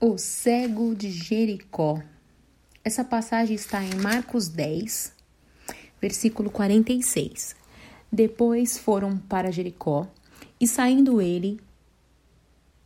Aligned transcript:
O 0.00 0.16
cego 0.16 0.94
de 0.94 1.10
Jericó. 1.10 2.00
Essa 2.84 3.02
passagem 3.02 3.56
está 3.56 3.82
em 3.82 3.96
Marcos 3.96 4.46
10, 4.46 5.12
versículo 6.00 6.50
46. 6.50 7.56
Depois 8.10 8.78
foram 8.78 9.18
para 9.18 9.50
Jericó, 9.50 10.06
e 10.60 10.68
saindo 10.68 11.20
ele 11.20 11.58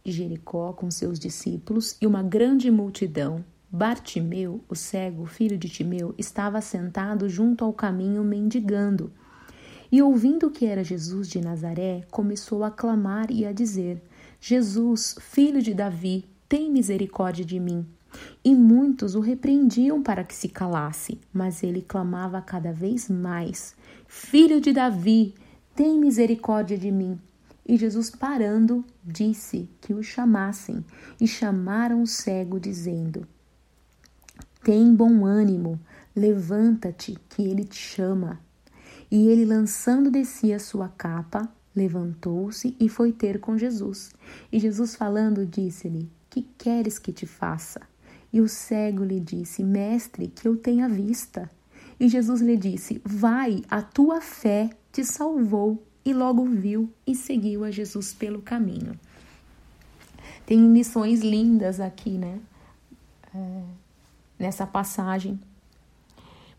Jericó 0.02 0.72
com 0.72 0.90
seus 0.90 1.18
discípulos 1.18 1.98
e 2.00 2.06
uma 2.06 2.22
grande 2.22 2.70
multidão, 2.70 3.44
Bartimeu, 3.70 4.64
o 4.66 4.74
cego, 4.74 5.26
filho 5.26 5.58
de 5.58 5.68
Timeu, 5.68 6.14
estava 6.16 6.62
sentado 6.62 7.28
junto 7.28 7.62
ao 7.62 7.74
caminho 7.74 8.24
mendigando. 8.24 9.12
E 9.92 10.00
ouvindo 10.00 10.50
que 10.50 10.64
era 10.64 10.82
Jesus 10.82 11.28
de 11.28 11.42
Nazaré, 11.42 12.06
começou 12.10 12.64
a 12.64 12.70
clamar 12.70 13.30
e 13.30 13.44
a 13.44 13.52
dizer: 13.52 14.00
Jesus, 14.40 15.14
filho 15.20 15.60
de 15.60 15.74
Davi, 15.74 16.31
tem 16.52 16.70
misericórdia 16.70 17.46
de 17.46 17.58
mim. 17.58 17.86
E 18.44 18.54
muitos 18.54 19.14
o 19.14 19.20
repreendiam 19.20 20.02
para 20.02 20.22
que 20.22 20.34
se 20.34 20.50
calasse, 20.50 21.18
mas 21.32 21.62
ele 21.62 21.80
clamava 21.80 22.42
cada 22.42 22.70
vez 22.70 23.08
mais: 23.08 23.74
Filho 24.06 24.60
de 24.60 24.70
Davi, 24.70 25.34
tem 25.74 25.98
misericórdia 25.98 26.76
de 26.76 26.90
mim. 26.90 27.18
E 27.66 27.78
Jesus, 27.78 28.10
parando, 28.10 28.84
disse 29.02 29.66
que 29.80 29.94
o 29.94 30.02
chamassem, 30.02 30.84
e 31.18 31.26
chamaram 31.26 32.02
o 32.02 32.06
cego, 32.06 32.60
dizendo: 32.60 33.26
Tem 34.62 34.94
bom 34.94 35.24
ânimo, 35.24 35.80
levanta-te, 36.14 37.16
que 37.30 37.44
ele 37.44 37.64
te 37.64 37.78
chama. 37.78 38.38
E 39.10 39.26
ele, 39.26 39.46
lançando 39.46 40.10
de 40.10 40.22
si 40.26 40.52
a 40.52 40.58
sua 40.58 40.90
capa, 40.90 41.48
levantou-se 41.74 42.76
e 42.78 42.90
foi 42.90 43.10
ter 43.10 43.40
com 43.40 43.56
Jesus. 43.56 44.12
E 44.52 44.58
Jesus, 44.58 44.94
falando, 44.94 45.46
disse-lhe: 45.46 46.10
que 46.32 46.40
queres 46.56 46.98
que 46.98 47.12
te 47.12 47.26
faça? 47.26 47.82
E 48.32 48.40
o 48.40 48.48
cego 48.48 49.04
lhe 49.04 49.20
disse: 49.20 49.62
Mestre, 49.62 50.28
que 50.28 50.48
eu 50.48 50.56
tenha 50.56 50.88
vista. 50.88 51.50
E 52.00 52.08
Jesus 52.08 52.40
lhe 52.40 52.56
disse: 52.56 53.02
Vai, 53.04 53.62
a 53.70 53.82
tua 53.82 54.22
fé 54.22 54.70
te 54.90 55.04
salvou. 55.04 55.86
E 56.04 56.14
logo 56.14 56.44
viu 56.46 56.90
e 57.06 57.14
seguiu 57.14 57.62
a 57.62 57.70
Jesus 57.70 58.14
pelo 58.14 58.40
caminho. 58.40 58.98
Tem 60.46 60.72
lições 60.72 61.20
lindas 61.20 61.78
aqui, 61.78 62.16
né? 62.16 62.40
É, 63.34 63.62
nessa 64.38 64.66
passagem, 64.66 65.38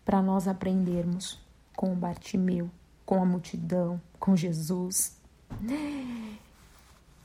para 0.06 0.22
nós 0.22 0.48
aprendermos 0.48 1.42
com 1.76 1.92
o 1.92 1.96
Bartimeu, 1.96 2.70
com 3.06 3.22
a 3.22 3.26
multidão, 3.26 4.00
com 4.20 4.36
Jesus. 4.36 5.18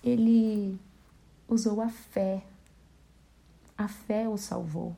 Ele 0.02 0.78
usou 1.48 1.80
a 1.80 1.88
fé. 1.88 2.44
A 3.77 3.88
fé 3.88 4.28
o 4.28 4.36
salvou. 4.36 4.94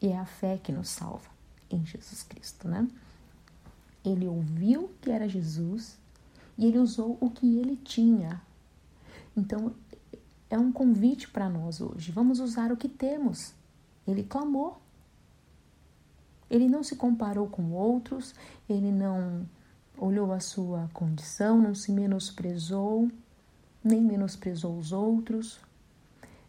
E 0.00 0.08
é 0.08 0.18
a 0.18 0.24
fé 0.24 0.58
que 0.58 0.72
nos 0.72 0.88
salva 0.88 1.30
em 1.70 1.84
Jesus 1.84 2.22
Cristo, 2.22 2.66
né? 2.66 2.88
Ele 4.04 4.26
ouviu 4.26 4.90
que 5.00 5.10
era 5.10 5.28
Jesus 5.28 5.96
e 6.58 6.66
ele 6.66 6.78
usou 6.78 7.16
o 7.20 7.30
que 7.30 7.58
ele 7.58 7.76
tinha. 7.76 8.42
Então, 9.36 9.74
é 10.50 10.58
um 10.58 10.72
convite 10.72 11.28
para 11.28 11.48
nós 11.48 11.80
hoje. 11.80 12.10
Vamos 12.12 12.40
usar 12.40 12.72
o 12.72 12.76
que 12.76 12.88
temos. 12.88 13.54
Ele 14.06 14.22
clamou. 14.22 14.80
Ele 16.50 16.68
não 16.68 16.82
se 16.82 16.96
comparou 16.96 17.48
com 17.48 17.72
outros, 17.72 18.34
ele 18.68 18.92
não 18.92 19.48
olhou 19.96 20.32
a 20.32 20.40
sua 20.40 20.90
condição, 20.92 21.58
não 21.58 21.74
se 21.74 21.90
menosprezou, 21.90 23.10
nem 23.82 24.00
menosprezou 24.00 24.78
os 24.78 24.92
outros, 24.92 25.60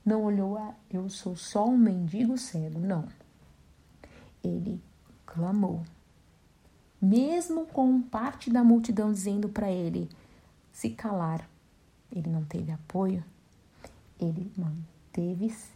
não 0.06 0.24
olhou 0.24 0.58
a 0.58 0.74
eu 0.90 1.10
sou 1.10 1.36
só 1.36 1.68
um 1.68 1.78
mendigo 1.78 2.38
cego, 2.38 2.80
não. 2.80 3.08
Ele 4.44 4.82
clamou. 5.26 5.84
Mesmo 7.02 7.66
com 7.66 8.02
parte 8.02 8.50
da 8.50 8.64
multidão 8.64 9.12
dizendo 9.12 9.50
para 9.50 9.72
ele 9.72 10.10
se 10.72 10.90
calar, 10.90 11.50
ele 12.12 12.30
não 12.30 12.44
teve 12.46 12.72
apoio, 12.72 13.24
ele 14.20 14.52
manteve-se 14.58 15.72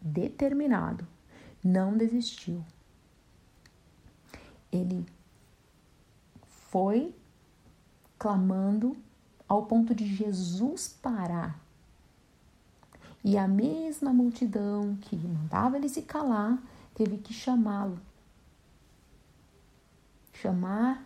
determinado, 0.00 1.06
não 1.62 1.96
desistiu. 1.96 2.64
Ele 4.72 5.06
foi 6.70 7.14
clamando 8.18 8.96
ao 9.52 9.66
ponto 9.66 9.94
de 9.94 10.06
Jesus 10.06 10.88
parar. 11.02 11.60
E 13.22 13.36
a 13.36 13.46
mesma 13.46 14.10
multidão 14.10 14.96
que 14.96 15.14
mandava 15.14 15.76
ele 15.76 15.90
se 15.90 16.00
calar 16.00 16.58
teve 16.94 17.18
que 17.18 17.34
chamá-lo. 17.34 18.00
Chamar. 20.32 21.04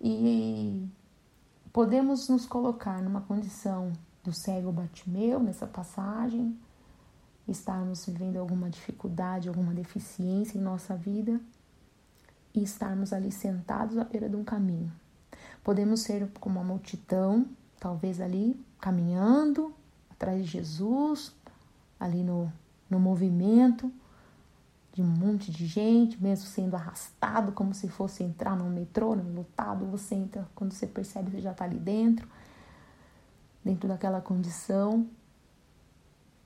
E 0.00 0.88
podemos 1.72 2.28
nos 2.28 2.46
colocar 2.46 3.02
numa 3.02 3.22
condição 3.22 3.92
do 4.22 4.32
cego 4.32 4.70
Batimeu 4.70 5.40
nessa 5.40 5.66
passagem, 5.66 6.56
estarmos 7.48 8.06
vivendo 8.06 8.36
alguma 8.36 8.70
dificuldade, 8.70 9.48
alguma 9.48 9.74
deficiência 9.74 10.56
em 10.56 10.60
nossa 10.60 10.96
vida 10.96 11.40
e 12.54 12.62
estarmos 12.62 13.12
ali 13.12 13.32
sentados 13.32 13.98
à 13.98 14.04
beira 14.04 14.28
de 14.28 14.36
um 14.36 14.44
caminho. 14.44 14.92
Podemos 15.62 16.00
ser 16.00 16.28
como 16.40 16.58
uma 16.58 16.66
multidão, 16.66 17.46
talvez 17.78 18.20
ali 18.20 18.58
caminhando 18.80 19.74
atrás 20.10 20.44
de 20.44 20.50
Jesus, 20.50 21.34
ali 21.98 22.22
no, 22.22 22.52
no 22.88 22.98
movimento 22.98 23.92
de 24.92 25.02
um 25.02 25.06
monte 25.06 25.50
de 25.50 25.66
gente, 25.66 26.20
mesmo 26.20 26.46
sendo 26.46 26.74
arrastado 26.74 27.52
como 27.52 27.72
se 27.72 27.88
fosse 27.88 28.24
entrar 28.24 28.56
no 28.56 28.68
metrô, 28.68 29.14
no 29.14 29.32
lotado, 29.32 29.86
você 29.86 30.14
entra, 30.14 30.48
quando 30.54 30.72
você 30.72 30.86
percebe, 30.86 31.30
você 31.30 31.40
já 31.40 31.52
está 31.52 31.64
ali 31.64 31.78
dentro, 31.78 32.28
dentro 33.64 33.88
daquela 33.88 34.20
condição, 34.20 35.06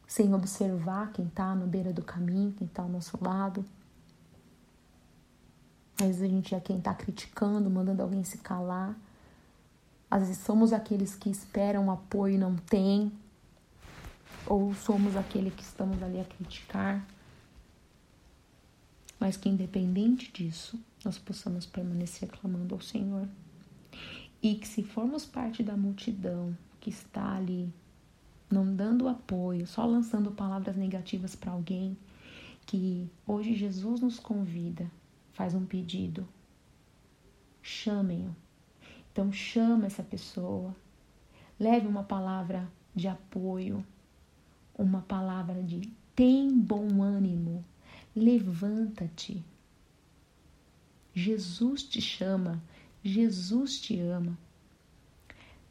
sem 0.06 0.34
observar 0.34 1.10
quem 1.12 1.26
está 1.26 1.54
na 1.54 1.66
beira 1.66 1.92
do 1.92 2.02
caminho, 2.02 2.52
quem 2.52 2.66
está 2.66 2.82
ao 2.82 2.88
nosso 2.88 3.18
lado. 3.22 3.64
Às 5.98 6.06
vezes 6.06 6.22
a 6.22 6.26
gente 6.26 6.54
é 6.54 6.60
quem 6.60 6.78
está 6.78 6.92
criticando, 6.92 7.70
mandando 7.70 8.02
alguém 8.02 8.24
se 8.24 8.38
calar. 8.38 8.98
Às 10.10 10.22
vezes 10.26 10.38
somos 10.38 10.72
aqueles 10.72 11.14
que 11.14 11.30
esperam 11.30 11.90
apoio 11.90 12.34
e 12.34 12.38
não 12.38 12.56
têm. 12.56 13.12
Ou 14.46 14.74
somos 14.74 15.16
aquele 15.16 15.50
que 15.50 15.62
estamos 15.62 16.02
ali 16.02 16.20
a 16.20 16.24
criticar. 16.24 17.06
Mas 19.20 19.36
que 19.36 19.48
independente 19.48 20.32
disso, 20.32 20.78
nós 21.04 21.16
possamos 21.16 21.64
permanecer 21.64 22.28
clamando 22.28 22.74
ao 22.74 22.80
Senhor. 22.80 23.28
E 24.42 24.56
que 24.56 24.66
se 24.66 24.82
formos 24.82 25.24
parte 25.24 25.62
da 25.62 25.76
multidão 25.76 26.56
que 26.80 26.90
está 26.90 27.36
ali, 27.36 27.72
não 28.50 28.74
dando 28.74 29.08
apoio, 29.08 29.66
só 29.66 29.86
lançando 29.86 30.32
palavras 30.32 30.76
negativas 30.76 31.34
para 31.34 31.52
alguém, 31.52 31.96
que 32.66 33.08
hoje 33.26 33.54
Jesus 33.54 34.00
nos 34.00 34.18
convida 34.18 34.90
faz 35.34 35.54
um 35.54 35.66
pedido. 35.66 36.26
Chamem-o. 37.62 38.34
Então 39.12 39.30
chama 39.32 39.86
essa 39.86 40.02
pessoa. 40.02 40.74
Leve 41.60 41.86
uma 41.86 42.02
palavra 42.02 42.68
de 42.94 43.06
apoio, 43.06 43.84
uma 44.76 45.02
palavra 45.02 45.62
de 45.62 45.92
tem 46.14 46.58
bom 46.58 47.02
ânimo. 47.02 47.64
Levanta-te. 48.14 49.44
Jesus 51.12 51.82
te 51.82 52.00
chama, 52.00 52.62
Jesus 53.02 53.80
te 53.80 54.00
ama. 54.00 54.36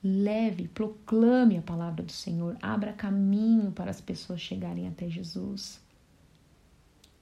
Leve, 0.04 0.68
proclame 0.68 1.58
a 1.58 1.62
palavra 1.62 2.04
do 2.04 2.12
Senhor, 2.12 2.58
abra 2.62 2.92
caminho 2.92 3.72
para 3.72 3.90
as 3.90 4.02
pessoas 4.02 4.42
chegarem 4.42 4.88
até 4.88 5.10
Jesus. 5.10 5.82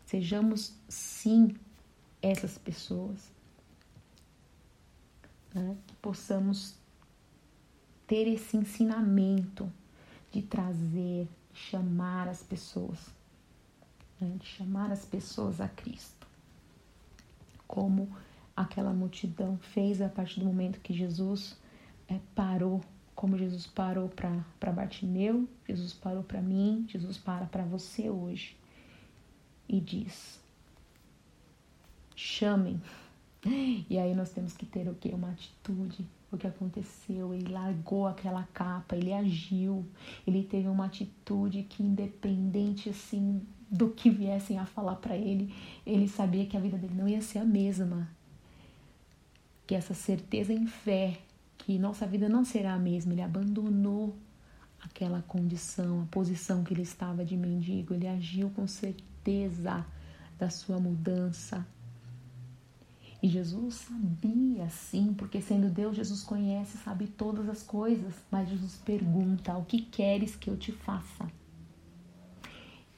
Sejamos, 0.06 0.74
sim, 0.90 1.56
essas 2.22 2.58
pessoas, 2.58 3.32
né? 5.54 5.76
que 5.88 5.96
possamos 5.96 6.76
ter 8.08 8.28
esse 8.28 8.58
ensinamento 8.58 9.72
de 10.32 10.42
trazer, 10.42 11.28
de 11.52 11.60
chamar 11.60 12.28
as 12.28 12.44
pessoas, 12.44 13.00
né? 14.20 14.36
de 14.38 14.46
chamar 14.46 14.92
as 14.92 15.06
pessoas 15.06 15.60
a 15.60 15.68
Cristo, 15.68 16.28
como 17.68 18.16
aquela 18.56 18.94
multidão 18.94 19.58
fez 19.58 20.02
a 20.02 20.10
partir 20.10 20.40
do 20.40 20.46
momento 20.46 20.80
que 20.80 20.94
Jesus 20.94 21.58
é, 22.08 22.20
parou, 22.36 22.82
como 23.16 23.38
Jesus 23.38 23.66
parou 23.68 24.10
para 24.10 24.72
Bartimeu, 24.72 25.48
Jesus 25.68 25.94
parou 25.94 26.24
para 26.24 26.42
mim, 26.42 26.86
Jesus 26.88 27.18
para 27.18 27.46
para 27.46 27.64
você 27.64 28.10
hoje 28.10 28.58
e 29.68 29.80
diz: 29.80 30.41
chamem, 32.22 32.80
E 33.90 33.98
aí 33.98 34.14
nós 34.14 34.30
temos 34.30 34.54
que 34.54 34.66
ter 34.66 34.88
o 34.88 34.94
que? 34.94 35.10
Uma 35.10 35.32
atitude. 35.32 36.06
O 36.32 36.38
que 36.38 36.48
aconteceu? 36.48 37.34
Ele 37.34 37.52
largou 37.52 38.08
aquela 38.08 38.44
capa, 38.54 38.96
ele 38.96 39.12
agiu, 39.12 39.86
ele 40.26 40.44
teve 40.44 40.68
uma 40.68 40.86
atitude 40.86 41.64
que, 41.64 41.84
independente 41.84 42.90
assim 42.90 43.42
do 43.70 43.90
que 43.90 44.10
viessem 44.10 44.58
a 44.58 44.66
falar 44.66 44.96
para 44.98 45.16
ele, 45.16 45.54
ele 45.86 46.08
sabia 46.08 46.46
que 46.46 46.56
a 46.56 46.60
vida 46.60 46.78
dele 46.78 46.94
não 46.96 47.08
ia 47.08 47.22
ser 47.22 47.40
a 47.40 47.46
mesma. 47.46 48.08
Que 49.68 49.76
essa 49.76 49.94
certeza 49.94 50.54
em 50.54 50.68
fé, 50.68 51.20
que 51.58 51.78
nossa 51.78 52.06
vida 52.06 52.30
não 52.30 52.46
será 52.46 52.74
a 52.76 52.80
mesma, 52.80 53.12
ele 53.12 53.22
abandonou 53.22 54.16
aquela 54.82 55.22
condição, 55.24 56.04
a 56.04 56.06
posição 56.06 56.64
que 56.64 56.74
ele 56.74 56.84
estava 56.84 57.26
de 57.26 57.36
mendigo, 57.36 57.94
ele 57.94 58.08
agiu 58.08 58.50
com 58.52 58.68
certeza 58.68 59.86
da 60.38 60.50
sua 60.50 60.80
mudança. 60.80 61.66
E 63.22 63.28
Jesus 63.28 63.76
sabia 63.76 64.68
sim, 64.70 65.14
porque 65.14 65.42
sendo 65.42 65.70
Deus, 65.70 65.96
Jesus 65.96 66.24
conhece, 66.24 66.78
sabe 66.78 67.08
todas 67.08 67.48
as 67.48 67.62
coisas, 67.62 68.16
mas 68.32 68.50
Jesus 68.50 68.78
pergunta: 68.84 69.56
O 69.56 69.66
que 69.66 69.82
queres 69.82 70.36
que 70.36 70.50
eu 70.50 70.58
te 70.58 70.72
faça? 70.72 71.30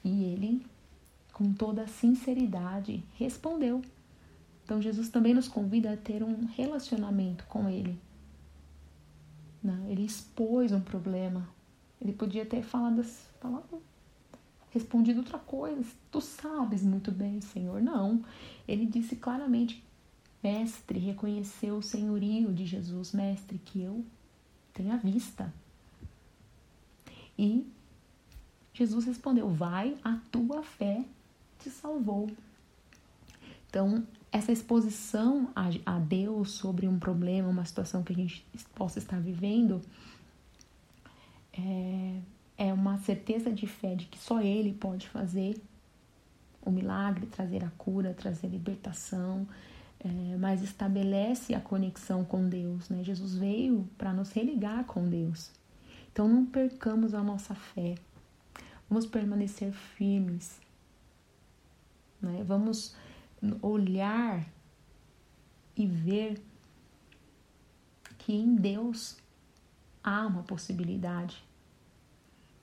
E 0.02 0.24
ele, 0.24 0.64
com 1.32 1.52
toda 1.52 1.86
sinceridade, 1.86 3.04
respondeu. 3.14 3.82
Então 4.64 4.80
Jesus 4.80 5.10
também 5.10 5.34
nos 5.34 5.46
convida 5.46 5.92
a 5.92 5.96
ter 5.96 6.22
um 6.22 6.46
relacionamento 6.46 7.44
com 7.46 7.68
Ele. 7.68 8.00
Não, 9.62 9.88
ele 9.88 10.04
expôs 10.04 10.72
um 10.72 10.80
problema. 10.80 11.48
Ele 12.00 12.12
podia 12.12 12.44
ter 12.44 12.62
falado, 12.62 13.02
falado 13.40 13.82
respondido 14.70 15.20
outra 15.20 15.38
coisa. 15.38 15.84
Tu 16.10 16.20
sabes 16.20 16.82
muito 16.82 17.12
bem, 17.12 17.40
Senhor. 17.40 17.80
Não. 17.80 18.22
Ele 18.66 18.84
disse 18.84 19.16
claramente: 19.16 19.82
Mestre, 20.44 20.98
reconheceu 20.98 21.76
o 21.78 21.82
senhorio 21.82 22.52
de 22.52 22.66
Jesus, 22.66 23.12
mestre, 23.12 23.58
que 23.64 23.80
eu 23.80 24.04
tenho 24.74 24.92
a 24.92 24.96
vista. 24.98 25.50
E 27.38 27.66
Jesus 28.74 29.06
respondeu: 29.06 29.48
Vai, 29.48 29.96
a 30.04 30.18
tua 30.30 30.62
fé 30.62 31.02
te 31.58 31.70
salvou. 31.70 32.30
Então, 33.66 34.06
essa 34.30 34.52
exposição 34.52 35.48
a, 35.54 35.98
Deus 35.98 36.50
sobre 36.50 36.86
um 36.86 36.98
problema, 36.98 37.48
uma 37.48 37.64
situação 37.64 38.02
que 38.02 38.12
a 38.12 38.16
gente 38.16 38.44
possa 38.74 38.98
estar 38.98 39.18
vivendo, 39.18 39.80
é, 41.52 42.20
é 42.58 42.72
uma 42.72 42.98
certeza 42.98 43.50
de 43.50 43.66
fé 43.66 43.94
de 43.94 44.04
que 44.04 44.18
só 44.18 44.42
Ele 44.42 44.74
pode 44.74 45.08
fazer 45.08 45.58
o 46.60 46.70
milagre, 46.70 47.26
trazer 47.26 47.64
a 47.64 47.70
cura, 47.70 48.12
trazer 48.12 48.46
a 48.46 48.50
libertação, 48.50 49.48
é, 50.04 50.36
mas 50.36 50.62
estabelece 50.62 51.54
a 51.54 51.60
conexão 51.60 52.24
com 52.24 52.46
Deus. 52.46 52.90
Né? 52.90 53.02
Jesus 53.02 53.34
veio 53.34 53.88
para 53.96 54.12
nos 54.12 54.30
religar 54.32 54.84
com 54.84 55.08
Deus. 55.08 55.50
Então 56.12 56.28
não 56.28 56.44
percamos 56.44 57.14
a 57.14 57.22
nossa 57.22 57.54
fé. 57.54 57.94
Vamos 58.88 59.06
permanecer 59.06 59.72
firmes. 59.72 60.60
Né? 62.20 62.44
Vamos 62.46 62.94
olhar 63.62 64.46
e 65.74 65.86
ver 65.86 66.40
que 68.18 68.34
em 68.34 68.54
Deus 68.54 69.16
há 70.02 70.26
uma 70.26 70.42
possibilidade 70.42 71.42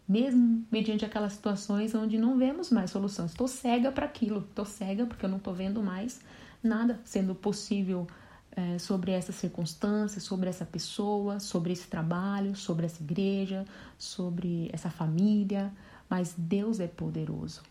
mesmo 0.08 0.66
mediante 0.72 1.06
aquelas 1.06 1.34
situações 1.34 1.96
onde 1.96 2.18
não 2.18 2.38
vemos 2.38 2.70
mais 2.72 2.92
soluções. 2.92 3.32
Estou 3.32 3.48
cega 3.48 3.92
para 3.92 4.06
aquilo, 4.06 4.40
estou 4.40 4.66
cega 4.66 5.06
porque 5.06 5.26
eu 5.26 5.30
não 5.30 5.38
estou 5.38 5.54
vendo 5.54 5.82
mais 5.82 6.20
nada 6.64 7.00
sendo 7.04 7.34
possível 7.34 8.08
é, 8.56 8.78
sobre 8.78 9.12
essa 9.12 9.32
circunstância, 9.32 10.20
sobre 10.20 10.50
essa 10.50 10.66
pessoa, 10.66 11.40
sobre 11.40 11.74
esse 11.74 11.88
trabalho, 11.88 12.56
sobre 12.56 12.86
essa 12.86 13.02
igreja, 13.02 13.66
sobre 13.98 14.70
essa 14.74 14.90
família, 14.90 15.72
mas 16.10 16.34
Deus 16.38 16.80
é 16.80 16.88
poderoso. 16.88 17.62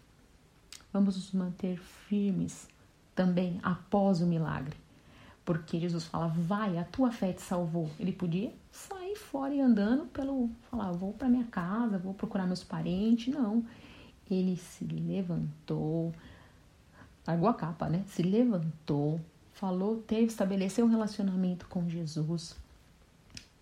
Vamos 0.93 1.17
nos 1.17 1.33
manter 1.33 1.79
firmes 1.79 2.67
também 3.15 3.61
após 3.63 4.21
o 4.21 4.27
milagre. 4.27 4.77
Porque 5.45 5.79
Jesus 5.79 6.05
fala, 6.05 6.29
vai, 6.29 6.79
a 6.79 6.85
tua 6.85 7.11
fé 7.11 7.33
te 7.33 7.43
salvou. 7.43 7.91
Ele 7.99 8.13
podia 8.13 8.53
sair 9.11 9.17
fora 9.17 9.55
e 9.55 9.61
andando 9.61 10.07
pelo, 10.07 10.51
falar, 10.71 10.93
vou 10.93 11.13
para 11.13 11.29
minha 11.29 11.45
casa, 11.45 11.99
vou 11.99 12.15
procurar 12.15 12.47
meus 12.47 12.63
parentes. 12.63 13.33
Não. 13.33 13.65
Ele 14.31 14.57
se 14.57 14.85
levantou, 14.85 16.15
largou 17.27 17.49
a 17.49 17.55
capa, 17.55 17.89
né? 17.89 18.05
Se 18.09 18.23
levantou, 18.23 19.21
falou, 19.53 20.03
teve, 20.03 20.27
estabeleceu 20.27 20.87
um 20.87 20.89
relacionamento 20.89 21.67
com 21.67 21.89
Jesus 21.89 22.57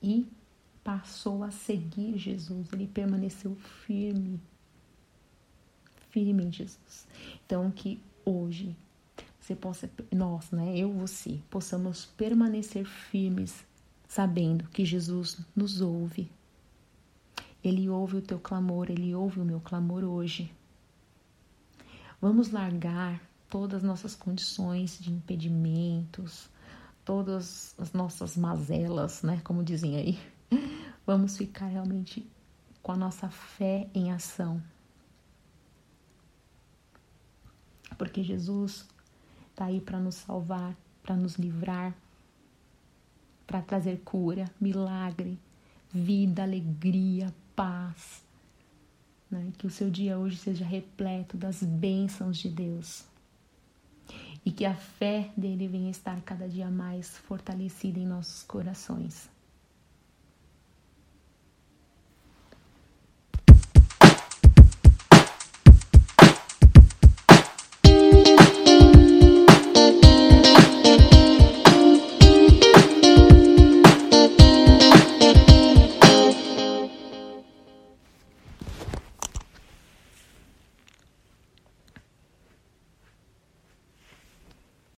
e 0.02 0.26
passou 0.84 1.42
a 1.42 1.50
seguir 1.50 2.18
Jesus. 2.18 2.68
Ele 2.72 2.86
permaneceu 2.86 3.54
firme, 3.56 4.40
firme 6.10 6.44
em 6.44 6.52
Jesus. 6.52 7.06
Então, 7.46 7.70
que 7.70 8.00
hoje 8.24 8.76
você 9.40 9.56
possa, 9.56 9.90
nós, 10.12 10.50
né, 10.50 10.76
eu, 10.76 10.92
você, 10.92 11.40
possamos 11.48 12.04
permanecer 12.04 12.84
firmes, 12.84 13.64
sabendo 14.08 14.66
que 14.70 14.84
Jesus 14.84 15.38
nos 15.54 15.82
ouve. 15.82 16.32
Ele 17.62 17.88
ouve 17.90 18.16
o 18.16 18.22
teu 18.22 18.40
clamor, 18.40 18.90
ele 18.90 19.14
ouve 19.14 19.40
o 19.40 19.44
meu 19.44 19.60
clamor 19.60 20.02
hoje. 20.02 20.50
Vamos 22.20 22.50
largar 22.50 23.20
todas 23.50 23.78
as 23.78 23.82
nossas 23.82 24.16
condições 24.16 24.98
de 24.98 25.12
impedimentos, 25.12 26.48
todas 27.04 27.74
as 27.78 27.92
nossas 27.92 28.36
mazelas, 28.36 29.22
né, 29.22 29.40
como 29.44 29.62
dizem 29.62 29.96
aí. 29.96 30.18
Vamos 31.06 31.36
ficar 31.36 31.66
realmente 31.66 32.26
com 32.82 32.92
a 32.92 32.96
nossa 32.96 33.28
fé 33.28 33.88
em 33.94 34.10
ação. 34.10 34.62
Porque 37.96 38.22
Jesus 38.22 38.86
está 39.50 39.66
aí 39.66 39.80
para 39.80 39.98
nos 39.98 40.14
salvar, 40.16 40.76
para 41.02 41.16
nos 41.16 41.36
livrar, 41.36 41.94
para 43.48 43.62
trazer 43.62 44.02
cura, 44.04 44.44
milagre, 44.60 45.38
vida, 45.90 46.42
alegria, 46.42 47.34
paz. 47.56 48.22
Né? 49.30 49.50
Que 49.56 49.66
o 49.66 49.70
seu 49.70 49.90
dia 49.90 50.18
hoje 50.18 50.36
seja 50.36 50.66
repleto 50.66 51.36
das 51.36 51.62
bênçãos 51.62 52.36
de 52.36 52.50
Deus. 52.50 53.04
E 54.44 54.52
que 54.52 54.66
a 54.66 54.74
fé 54.74 55.30
dele 55.34 55.66
venha 55.66 55.90
estar 55.90 56.20
cada 56.20 56.46
dia 56.46 56.70
mais 56.70 57.16
fortalecida 57.16 57.98
em 57.98 58.06
nossos 58.06 58.42
corações. 58.42 59.30